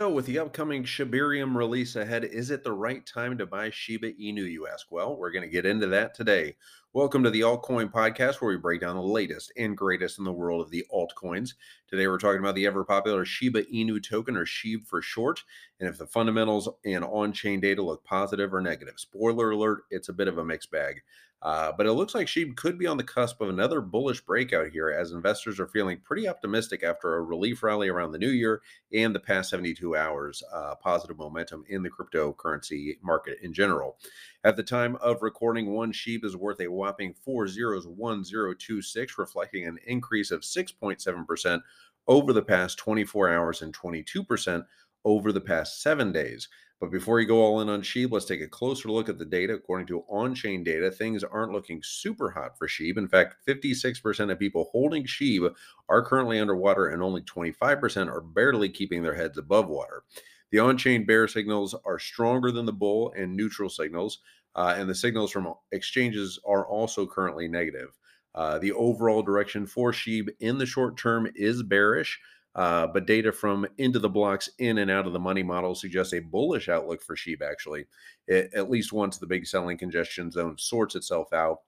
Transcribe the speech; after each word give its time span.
So, 0.00 0.08
with 0.08 0.24
the 0.24 0.38
upcoming 0.38 0.84
Shibarium 0.84 1.54
release 1.54 1.94
ahead, 1.94 2.24
is 2.24 2.50
it 2.50 2.64
the 2.64 2.72
right 2.72 3.04
time 3.04 3.36
to 3.36 3.44
buy 3.44 3.68
Shiba 3.68 4.12
Inu, 4.12 4.50
you 4.50 4.66
ask? 4.66 4.90
Well, 4.90 5.14
we're 5.14 5.30
going 5.30 5.42
to 5.42 5.50
get 5.50 5.66
into 5.66 5.88
that 5.88 6.14
today. 6.14 6.56
Welcome 6.92 7.22
to 7.22 7.30
the 7.30 7.42
Altcoin 7.42 7.88
Podcast, 7.88 8.40
where 8.40 8.50
we 8.50 8.56
break 8.56 8.80
down 8.80 8.96
the 8.96 9.02
latest 9.02 9.52
and 9.56 9.76
greatest 9.76 10.18
in 10.18 10.24
the 10.24 10.32
world 10.32 10.60
of 10.60 10.72
the 10.72 10.84
altcoins. 10.92 11.54
Today, 11.86 12.08
we're 12.08 12.18
talking 12.18 12.40
about 12.40 12.56
the 12.56 12.66
ever 12.66 12.82
popular 12.82 13.24
Shiba 13.24 13.62
Inu 13.62 14.02
token, 14.02 14.36
or 14.36 14.44
SHIB 14.44 14.88
for 14.88 15.00
short, 15.00 15.44
and 15.78 15.88
if 15.88 15.98
the 15.98 16.06
fundamentals 16.08 16.68
and 16.84 17.04
on 17.04 17.32
chain 17.32 17.60
data 17.60 17.80
look 17.80 18.02
positive 18.02 18.52
or 18.52 18.60
negative. 18.60 18.94
Spoiler 18.96 19.52
alert, 19.52 19.84
it's 19.90 20.08
a 20.08 20.12
bit 20.12 20.26
of 20.26 20.38
a 20.38 20.44
mixed 20.44 20.72
bag. 20.72 21.02
Uh, 21.42 21.72
but 21.72 21.86
it 21.86 21.92
looks 21.92 22.14
like 22.14 22.26
SHIB 22.26 22.54
could 22.56 22.78
be 22.78 22.86
on 22.86 22.98
the 22.98 23.02
cusp 23.02 23.40
of 23.40 23.48
another 23.48 23.80
bullish 23.80 24.20
breakout 24.20 24.68
here 24.68 24.90
as 24.90 25.12
investors 25.12 25.58
are 25.58 25.66
feeling 25.68 25.98
pretty 26.04 26.28
optimistic 26.28 26.82
after 26.82 27.14
a 27.14 27.22
relief 27.22 27.62
rally 27.62 27.88
around 27.88 28.12
the 28.12 28.18
new 28.18 28.28
year 28.28 28.60
and 28.92 29.14
the 29.14 29.20
past 29.20 29.48
72 29.48 29.96
hours 29.96 30.42
uh, 30.52 30.74
positive 30.74 31.16
momentum 31.16 31.64
in 31.70 31.82
the 31.82 31.88
cryptocurrency 31.88 32.98
market 33.02 33.38
in 33.42 33.54
general. 33.54 33.96
At 34.44 34.56
the 34.56 34.62
time 34.62 34.96
of 34.96 35.22
recording, 35.22 35.72
one 35.72 35.92
SHIB 35.92 36.24
is 36.24 36.36
worth 36.36 36.60
a 36.60 36.70
whopping 36.80 37.12
401026, 37.12 39.18
reflecting 39.18 39.66
an 39.66 39.78
increase 39.86 40.30
of 40.30 40.40
6.7% 40.40 41.60
over 42.08 42.32
the 42.32 42.42
past 42.42 42.78
24 42.78 43.30
hours 43.30 43.62
and 43.62 43.76
22% 43.76 44.64
over 45.04 45.32
the 45.32 45.40
past 45.40 45.82
seven 45.82 46.10
days. 46.10 46.48
But 46.80 46.90
before 46.90 47.20
you 47.20 47.26
go 47.26 47.42
all 47.42 47.60
in 47.60 47.68
on 47.68 47.82
SHIB, 47.82 48.10
let's 48.10 48.24
take 48.24 48.40
a 48.40 48.48
closer 48.48 48.88
look 48.88 49.10
at 49.10 49.18
the 49.18 49.26
data. 49.26 49.52
According 49.52 49.86
to 49.88 50.02
on 50.08 50.34
chain 50.34 50.64
data, 50.64 50.90
things 50.90 51.22
aren't 51.22 51.52
looking 51.52 51.82
super 51.84 52.30
hot 52.30 52.56
for 52.56 52.66
SHIB. 52.66 52.96
In 52.96 53.06
fact, 53.06 53.36
56% 53.46 54.32
of 54.32 54.38
people 54.38 54.70
holding 54.72 55.04
SHIB 55.04 55.54
are 55.90 56.02
currently 56.02 56.40
underwater, 56.40 56.88
and 56.88 57.02
only 57.02 57.20
25% 57.20 58.08
are 58.08 58.22
barely 58.22 58.70
keeping 58.70 59.02
their 59.02 59.14
heads 59.14 59.36
above 59.36 59.68
water. 59.68 60.04
The 60.50 60.58
on 60.58 60.76
chain 60.76 61.04
bear 61.04 61.28
signals 61.28 61.74
are 61.84 61.98
stronger 61.98 62.50
than 62.50 62.66
the 62.66 62.72
bull 62.72 63.12
and 63.16 63.36
neutral 63.36 63.70
signals, 63.70 64.18
uh, 64.56 64.74
and 64.76 64.88
the 64.88 64.94
signals 64.94 65.30
from 65.30 65.54
exchanges 65.72 66.38
are 66.46 66.66
also 66.66 67.06
currently 67.06 67.48
negative. 67.48 67.96
Uh, 68.34 68.58
the 68.58 68.72
overall 68.72 69.22
direction 69.22 69.66
for 69.66 69.92
SHIB 69.92 70.28
in 70.40 70.58
the 70.58 70.66
short 70.66 70.96
term 70.96 71.28
is 71.34 71.62
bearish. 71.62 72.18
Uh, 72.56 72.86
but 72.88 73.06
data 73.06 73.30
from 73.30 73.64
IntoTheBlock's 73.78 74.50
in 74.58 74.78
and 74.78 74.90
out 74.90 75.06
of 75.06 75.12
the 75.12 75.20
money 75.20 75.42
model 75.42 75.72
suggests 75.72 76.14
a 76.14 76.18
bullish 76.18 76.68
outlook 76.68 77.00
for 77.00 77.14
SHIB, 77.14 77.42
actually, 77.42 77.86
it, 78.26 78.50
at 78.54 78.68
least 78.68 78.92
once 78.92 79.18
the 79.18 79.26
big 79.26 79.46
selling 79.46 79.78
congestion 79.78 80.32
zone 80.32 80.58
sorts 80.58 80.96
itself 80.96 81.32
out 81.32 81.60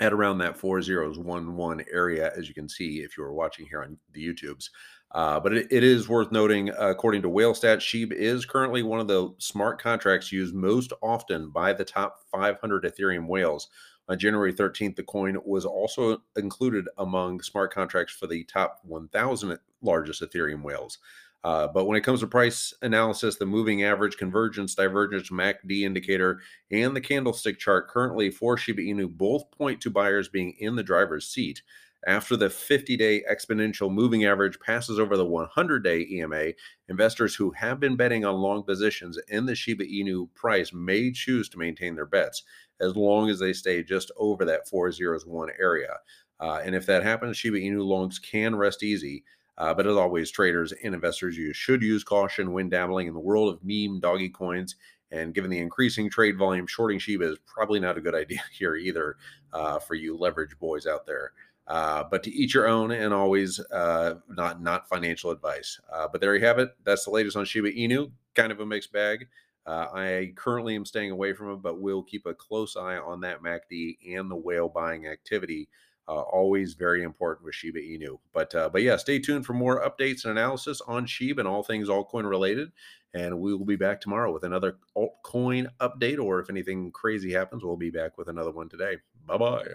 at 0.00 0.12
around 0.12 0.38
that 0.38 0.56
4011 0.56 1.84
area, 1.92 2.32
as 2.36 2.48
you 2.48 2.54
can 2.54 2.68
see 2.68 2.98
if 2.98 3.16
you 3.16 3.22
were 3.22 3.32
watching 3.32 3.66
here 3.66 3.82
on 3.82 3.96
the 4.12 4.26
YouTubes. 4.26 4.70
Uh, 5.12 5.38
but 5.38 5.52
it, 5.52 5.68
it 5.70 5.84
is 5.84 6.08
worth 6.08 6.32
noting, 6.32 6.70
uh, 6.70 6.88
according 6.88 7.22
to 7.22 7.30
WhaleStat, 7.30 7.78
SHIB 7.78 8.12
is 8.12 8.44
currently 8.44 8.82
one 8.82 8.98
of 8.98 9.06
the 9.06 9.32
smart 9.38 9.80
contracts 9.80 10.32
used 10.32 10.54
most 10.54 10.92
often 11.02 11.50
by 11.50 11.72
the 11.72 11.84
top 11.84 12.18
500 12.32 12.84
Ethereum 12.84 13.28
whales. 13.28 13.68
On 14.08 14.18
January 14.18 14.52
13th, 14.52 14.96
the 14.96 15.04
coin 15.04 15.38
was 15.44 15.64
also 15.64 16.22
included 16.36 16.86
among 16.98 17.40
smart 17.40 17.72
contracts 17.72 18.12
for 18.12 18.26
the 18.26 18.44
top 18.44 18.80
1,000 18.82 19.56
largest 19.82 20.20
Ethereum 20.20 20.62
whales. 20.62 20.98
Uh, 21.44 21.68
but 21.68 21.84
when 21.84 21.96
it 21.96 22.00
comes 22.00 22.20
to 22.20 22.26
price 22.26 22.72
analysis, 22.80 23.36
the 23.36 23.44
moving 23.44 23.84
average, 23.84 24.16
convergence, 24.16 24.74
divergence, 24.74 25.28
MACD 25.30 25.82
indicator, 25.82 26.40
and 26.70 26.96
the 26.96 27.00
candlestick 27.02 27.58
chart 27.58 27.86
currently 27.88 28.30
for 28.30 28.56
Shiba 28.56 28.80
Inu 28.80 29.10
both 29.10 29.50
point 29.50 29.78
to 29.82 29.90
buyers 29.90 30.28
being 30.28 30.54
in 30.58 30.74
the 30.74 30.82
driver's 30.82 31.28
seat. 31.28 31.60
After 32.06 32.36
the 32.36 32.50
50 32.50 32.96
day 32.96 33.22
exponential 33.30 33.92
moving 33.92 34.24
average 34.24 34.58
passes 34.58 34.98
over 34.98 35.16
the 35.16 35.24
100 35.24 35.84
day 35.84 36.06
EMA, 36.10 36.52
investors 36.88 37.34
who 37.34 37.50
have 37.52 37.78
been 37.78 37.96
betting 37.96 38.24
on 38.24 38.36
long 38.36 38.62
positions 38.62 39.18
in 39.28 39.44
the 39.44 39.54
Shiba 39.54 39.84
Inu 39.84 40.32
price 40.34 40.72
may 40.72 41.12
choose 41.12 41.50
to 41.50 41.58
maintain 41.58 41.94
their 41.94 42.06
bets 42.06 42.42
as 42.80 42.96
long 42.96 43.28
as 43.28 43.38
they 43.38 43.52
stay 43.52 43.82
just 43.82 44.10
over 44.16 44.44
that 44.46 44.68
401 44.68 45.50
area. 45.60 45.98
Uh, 46.40 46.60
and 46.64 46.74
if 46.74 46.86
that 46.86 47.02
happens, 47.02 47.36
Shiba 47.36 47.58
Inu 47.58 47.84
longs 47.84 48.18
can 48.18 48.56
rest 48.56 48.82
easy. 48.82 49.24
Uh, 49.56 49.72
but 49.72 49.86
as 49.86 49.96
always, 49.96 50.30
traders 50.30 50.72
and 50.82 50.94
investors, 50.94 51.36
you 51.36 51.52
should 51.52 51.82
use 51.82 52.02
caution 52.02 52.52
when 52.52 52.68
dabbling 52.68 53.06
in 53.06 53.14
the 53.14 53.20
world 53.20 53.54
of 53.54 53.60
meme 53.62 54.00
doggy 54.00 54.28
coins. 54.28 54.76
And 55.10 55.32
given 55.32 55.50
the 55.50 55.58
increasing 55.58 56.10
trade 56.10 56.36
volume, 56.36 56.66
shorting 56.66 56.98
Shiba 56.98 57.32
is 57.32 57.38
probably 57.46 57.78
not 57.78 57.96
a 57.96 58.00
good 58.00 58.14
idea 58.22 58.42
here 58.52 58.76
either 58.76 59.16
uh, 59.52 59.78
for 59.78 59.94
you 59.94 60.16
leverage 60.16 60.58
boys 60.58 60.86
out 60.86 61.06
there. 61.06 61.32
Uh, 61.66 62.04
but 62.10 62.22
to 62.22 62.30
each 62.30 62.52
your 62.52 62.66
own, 62.66 62.90
and 62.90 63.14
always 63.14 63.58
uh, 63.72 64.16
not 64.28 64.60
not 64.60 64.88
financial 64.88 65.30
advice. 65.30 65.80
Uh, 65.90 66.06
but 66.10 66.20
there 66.20 66.34
you 66.36 66.44
have 66.44 66.58
it. 66.58 66.76
That's 66.84 67.06
the 67.06 67.10
latest 67.10 67.36
on 67.36 67.46
Shiba 67.46 67.72
Inu. 67.72 68.10
Kind 68.34 68.52
of 68.52 68.60
a 68.60 68.66
mixed 68.66 68.92
bag. 68.92 69.28
Uh, 69.66 69.86
I 69.94 70.32
currently 70.36 70.76
am 70.76 70.84
staying 70.84 71.10
away 71.10 71.32
from 71.32 71.50
it, 71.52 71.62
but 71.62 71.80
we'll 71.80 72.02
keep 72.02 72.26
a 72.26 72.34
close 72.34 72.76
eye 72.76 72.98
on 72.98 73.20
that 73.22 73.42
MACD 73.42 73.96
and 74.14 74.30
the 74.30 74.36
whale 74.36 74.68
buying 74.68 75.06
activity. 75.06 75.68
Uh, 76.06 76.20
always 76.20 76.74
very 76.74 77.02
important 77.02 77.44
with 77.44 77.54
Shiba 77.54 77.80
Inu. 77.80 78.18
But 78.32 78.54
uh, 78.54 78.68
but 78.68 78.82
yeah, 78.82 78.96
stay 78.96 79.18
tuned 79.18 79.46
for 79.46 79.54
more 79.54 79.82
updates 79.82 80.24
and 80.24 80.32
analysis 80.32 80.80
on 80.86 81.06
Shiba 81.06 81.40
and 81.40 81.48
all 81.48 81.62
things 81.62 81.88
altcoin 81.88 82.28
related. 82.28 82.72
And 83.14 83.40
we 83.40 83.54
will 83.54 83.64
be 83.64 83.76
back 83.76 84.00
tomorrow 84.00 84.32
with 84.32 84.42
another 84.42 84.78
altcoin 84.96 85.68
update, 85.80 86.18
or 86.18 86.40
if 86.40 86.50
anything 86.50 86.90
crazy 86.90 87.32
happens, 87.32 87.64
we'll 87.64 87.76
be 87.76 87.90
back 87.90 88.18
with 88.18 88.28
another 88.28 88.50
one 88.50 88.68
today. 88.68 88.96
Bye 89.26 89.38
bye. 89.38 89.74